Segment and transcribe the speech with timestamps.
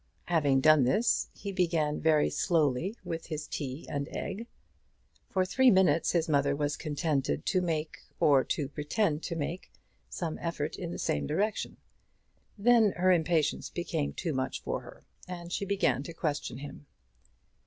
[0.25, 4.47] Having done this, he began very slowly with his tea and egg.
[5.29, 9.71] For three minutes his mother was contented to make, or to pretend to make,
[10.09, 11.77] some effort in the same direction.
[12.57, 16.87] Then her impatience became too much for her, and she began to question him.